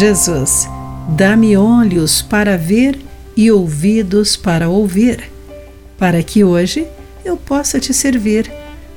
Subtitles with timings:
[0.00, 0.66] Jesus,
[1.10, 2.98] dá-me olhos para ver
[3.36, 5.30] e ouvidos para ouvir,
[5.98, 6.86] para que hoje
[7.22, 8.50] eu possa te servir,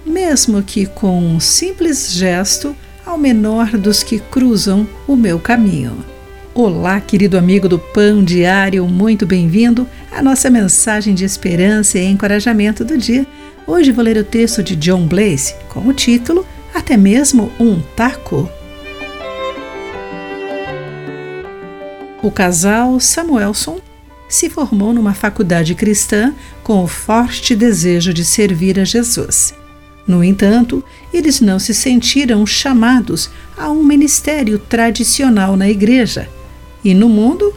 [0.06, 2.74] mesmo que com um simples gesto
[3.06, 6.06] ao menor dos que cruzam o meu caminho.
[6.54, 12.86] Olá, querido amigo do Pão Diário, muito bem-vindo à nossa mensagem de esperança e encorajamento
[12.86, 13.28] do dia.
[13.68, 18.50] Hoje vou ler o texto de John Blaze com o título Até mesmo um taco.
[22.24, 23.82] O casal Samuelson
[24.30, 29.54] se formou numa faculdade cristã com o forte desejo de servir a Jesus.
[30.08, 30.82] No entanto,
[31.14, 36.30] eles não se sentiram chamados a um ministério tradicional na igreja.
[36.82, 37.54] E no mundo?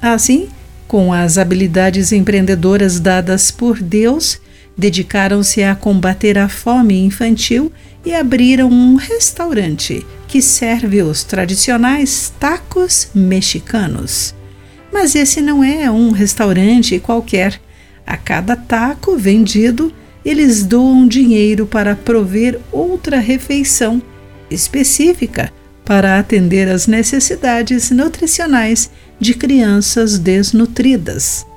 [0.00, 0.48] Assim,
[0.86, 4.40] com as habilidades empreendedoras dadas por Deus,
[4.78, 7.72] dedicaram-se a combater a fome infantil
[8.06, 14.34] e abriram um restaurante que serve os tradicionais tacos mexicanos.
[14.92, 17.60] Mas esse não é um restaurante qualquer.
[18.06, 19.92] A cada taco vendido,
[20.24, 24.00] eles doam dinheiro para prover outra refeição
[24.50, 25.52] específica
[25.84, 31.47] para atender às necessidades nutricionais de crianças desnutridas.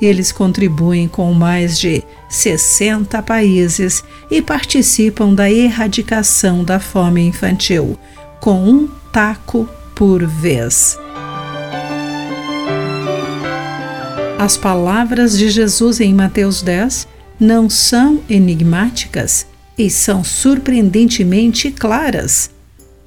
[0.00, 7.98] Eles contribuem com mais de 60 países e participam da erradicação da fome infantil,
[8.40, 10.98] com um taco por vez.
[14.38, 17.08] As palavras de Jesus em Mateus 10
[17.40, 19.46] não são enigmáticas
[19.78, 22.50] e são surpreendentemente claras.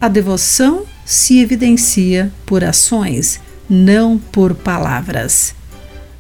[0.01, 5.58] A devoção se evidencia por ações, não por palavras.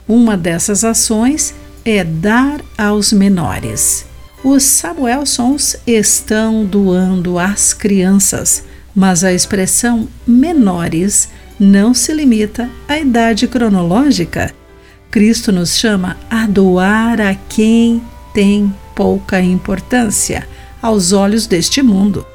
[0.09, 1.53] Uma dessas ações
[1.85, 4.05] é dar aos menores.
[4.43, 13.47] Os Samuelsons estão doando às crianças, mas a expressão menores não se limita à idade
[13.47, 14.53] cronológica
[15.11, 17.99] Cristo nos chama a doar a quem
[18.31, 20.47] tem pouca importância
[20.79, 22.25] aos olhos deste mundo.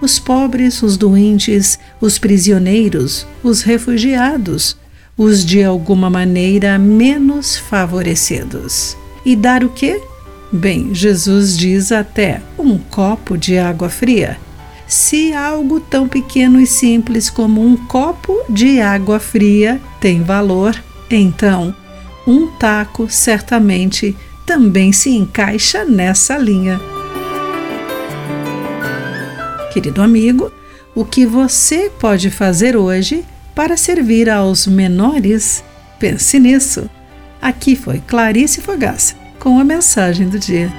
[0.00, 4.76] Os pobres, os doentes, os prisioneiros, os refugiados,
[5.22, 8.96] os de alguma maneira menos favorecidos.
[9.22, 10.00] E dar o quê?
[10.50, 14.38] Bem, Jesus diz até um copo de água fria.
[14.86, 20.74] Se algo tão pequeno e simples como um copo de água fria tem valor,
[21.10, 21.76] então
[22.26, 24.16] um taco certamente
[24.46, 26.80] também se encaixa nessa linha.
[29.70, 30.50] Querido amigo,
[30.94, 33.22] o que você pode fazer hoje
[33.54, 35.62] para servir aos menores?
[35.98, 36.88] Pense nisso.
[37.40, 40.70] Aqui foi Clarice Fogaça com a mensagem do dia.